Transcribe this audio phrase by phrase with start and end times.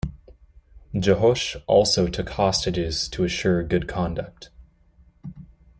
[0.95, 4.49] Jehoash also took hostages to assure good conduct.